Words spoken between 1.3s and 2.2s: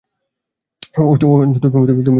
বেশি নিষ্পাপ।